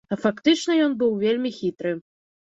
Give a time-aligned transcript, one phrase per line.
[0.13, 1.91] А фактычна ён быў вельмі хітры.